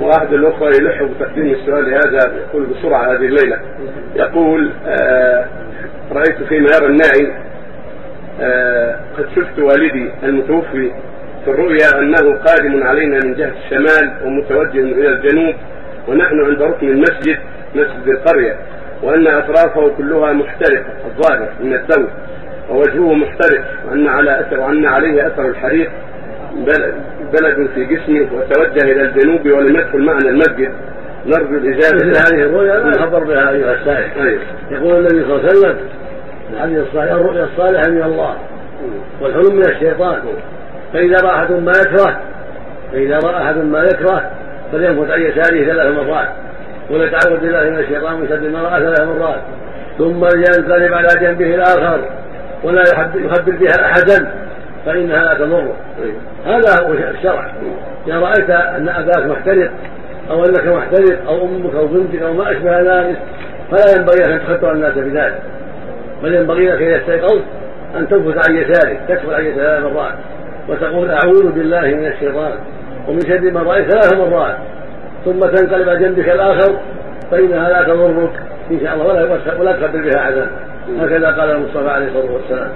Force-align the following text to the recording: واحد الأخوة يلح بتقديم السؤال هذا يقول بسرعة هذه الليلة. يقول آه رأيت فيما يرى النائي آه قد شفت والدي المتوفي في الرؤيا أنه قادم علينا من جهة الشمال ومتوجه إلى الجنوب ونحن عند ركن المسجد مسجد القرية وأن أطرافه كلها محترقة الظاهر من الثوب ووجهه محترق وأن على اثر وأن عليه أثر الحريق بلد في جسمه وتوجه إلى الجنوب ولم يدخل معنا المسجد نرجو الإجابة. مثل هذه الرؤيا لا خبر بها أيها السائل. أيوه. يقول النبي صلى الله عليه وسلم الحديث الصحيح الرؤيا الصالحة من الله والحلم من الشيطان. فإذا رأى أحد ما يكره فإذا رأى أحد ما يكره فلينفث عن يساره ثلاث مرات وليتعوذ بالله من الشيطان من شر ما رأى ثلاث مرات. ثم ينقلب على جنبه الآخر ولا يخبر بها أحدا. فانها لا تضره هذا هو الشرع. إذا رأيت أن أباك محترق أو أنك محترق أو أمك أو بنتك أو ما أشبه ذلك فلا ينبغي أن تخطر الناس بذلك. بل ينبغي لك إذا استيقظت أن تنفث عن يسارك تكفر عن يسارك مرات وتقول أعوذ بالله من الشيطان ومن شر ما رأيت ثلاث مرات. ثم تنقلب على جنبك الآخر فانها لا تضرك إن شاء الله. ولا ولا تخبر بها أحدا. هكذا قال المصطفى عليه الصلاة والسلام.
واحد 0.00 0.32
الأخوة 0.32 0.68
يلح 0.68 1.02
بتقديم 1.02 1.50
السؤال 1.54 1.94
هذا 1.94 2.36
يقول 2.36 2.66
بسرعة 2.66 3.12
هذه 3.12 3.16
الليلة. 3.26 3.58
يقول 4.16 4.72
آه 4.86 5.46
رأيت 6.12 6.42
فيما 6.48 6.66
يرى 6.76 6.86
النائي 6.86 7.34
آه 8.40 9.00
قد 9.18 9.26
شفت 9.36 9.58
والدي 9.58 10.10
المتوفي 10.22 10.90
في 11.44 11.50
الرؤيا 11.50 11.98
أنه 11.98 12.36
قادم 12.36 12.82
علينا 12.82 13.18
من 13.24 13.34
جهة 13.34 13.52
الشمال 13.64 14.12
ومتوجه 14.24 14.80
إلى 14.80 15.08
الجنوب 15.08 15.54
ونحن 16.08 16.40
عند 16.40 16.62
ركن 16.62 16.88
المسجد 16.88 17.38
مسجد 17.74 18.08
القرية 18.08 18.56
وأن 19.02 19.26
أطرافه 19.26 19.88
كلها 19.96 20.32
محترقة 20.32 20.84
الظاهر 21.06 21.48
من 21.60 21.74
الثوب 21.74 22.08
ووجهه 22.70 23.14
محترق 23.14 23.64
وأن 23.88 24.06
على 24.06 24.40
اثر 24.40 24.60
وأن 24.60 24.86
عليه 24.86 25.26
أثر 25.26 25.46
الحريق 25.48 25.90
بلد 27.32 27.70
في 27.74 27.84
جسمه 27.84 28.28
وتوجه 28.32 28.92
إلى 28.92 29.02
الجنوب 29.02 29.46
ولم 29.46 29.76
يدخل 29.76 29.98
معنا 29.98 30.28
المسجد 30.28 30.72
نرجو 31.26 31.56
الإجابة. 31.56 31.96
مثل 31.96 32.34
هذه 32.34 32.42
الرؤيا 32.42 32.74
لا 32.74 33.02
خبر 33.02 33.24
بها 33.24 33.50
أيها 33.50 33.74
السائل. 33.74 34.10
أيوه. 34.26 34.40
يقول 34.70 34.96
النبي 34.96 35.24
صلى 35.24 35.34
الله 35.34 35.48
عليه 35.48 35.48
وسلم 35.48 35.76
الحديث 36.52 36.78
الصحيح 36.78 37.12
الرؤيا 37.12 37.44
الصالحة 37.44 37.90
من 37.90 38.02
الله 38.02 38.36
والحلم 39.20 39.56
من 39.56 39.68
الشيطان. 39.68 40.22
فإذا 40.92 41.16
رأى 41.22 41.34
أحد 41.34 41.52
ما 41.52 41.72
يكره 41.86 42.20
فإذا 42.92 43.18
رأى 43.24 43.42
أحد 43.42 43.56
ما 43.56 43.82
يكره 43.84 44.30
فلينفث 44.72 45.10
عن 45.10 45.20
يساره 45.20 45.64
ثلاث 45.64 45.94
مرات 45.94 46.28
وليتعوذ 46.90 47.40
بالله 47.40 47.70
من 47.70 47.78
الشيطان 47.78 48.20
من 48.20 48.28
شر 48.28 48.48
ما 48.48 48.62
رأى 48.62 48.80
ثلاث 48.80 49.00
مرات. 49.00 49.40
ثم 49.98 50.24
ينقلب 50.24 50.94
على 50.94 51.08
جنبه 51.20 51.54
الآخر 51.54 52.00
ولا 52.64 52.82
يخبر 52.82 53.52
بها 53.52 53.86
أحدا. 53.86 54.32
فانها 54.86 55.24
لا 55.24 55.34
تضره 55.34 55.76
هذا 56.46 56.86
هو 56.86 56.92
الشرع. 56.92 57.52
إذا 58.06 58.18
رأيت 58.18 58.50
أن 58.50 58.88
أباك 58.88 59.26
محترق 59.26 59.70
أو 60.30 60.44
أنك 60.44 60.66
محترق 60.66 61.28
أو 61.28 61.44
أمك 61.44 61.74
أو 61.74 61.86
بنتك 61.86 62.22
أو 62.22 62.32
ما 62.32 62.52
أشبه 62.52 62.80
ذلك 62.80 63.18
فلا 63.70 63.96
ينبغي 63.96 64.34
أن 64.34 64.40
تخطر 64.40 64.72
الناس 64.72 64.94
بذلك. 64.94 65.42
بل 66.22 66.34
ينبغي 66.34 66.68
لك 66.68 66.82
إذا 66.82 66.96
استيقظت 66.96 67.44
أن 67.96 68.08
تنفث 68.08 68.48
عن 68.48 68.56
يسارك 68.56 69.00
تكفر 69.08 69.34
عن 69.34 69.44
يسارك 69.44 69.92
مرات 69.92 70.14
وتقول 70.68 71.10
أعوذ 71.10 71.52
بالله 71.52 71.80
من 71.80 72.06
الشيطان 72.06 72.52
ومن 73.08 73.20
شر 73.20 73.50
ما 73.50 73.62
رأيت 73.62 73.90
ثلاث 73.90 74.12
مرات. 74.12 74.56
ثم 75.24 75.40
تنقلب 75.40 75.88
على 75.88 75.98
جنبك 75.98 76.28
الآخر 76.28 76.76
فانها 77.30 77.68
لا 77.68 77.82
تضرك 77.82 78.32
إن 78.70 78.80
شاء 78.80 78.94
الله. 78.94 79.06
ولا 79.06 79.22
ولا 79.58 79.72
تخبر 79.72 80.00
بها 80.00 80.22
أحدا. 80.22 80.50
هكذا 80.98 81.30
قال 81.30 81.50
المصطفى 81.50 81.88
عليه 81.88 82.06
الصلاة 82.06 82.32
والسلام. 82.32 82.70